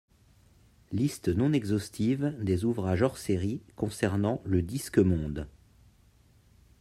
Liste 0.91 1.27
non-exhaustive 1.27 2.33
des 2.43 2.65
ouvrages 2.65 3.03
hors-série 3.03 3.61
concernant 3.75 4.41
le 4.45 4.63
Disque-Monde. 4.63 5.47